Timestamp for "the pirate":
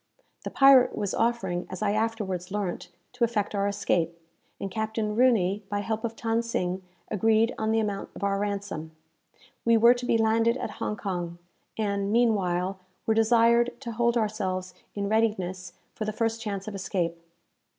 0.43-0.95